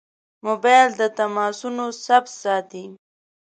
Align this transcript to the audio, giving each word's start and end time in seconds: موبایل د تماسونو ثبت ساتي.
موبایل 0.45 0.89
د 0.99 1.01
تماسونو 1.17 1.85
ثبت 2.05 2.31
ساتي. 2.43 2.85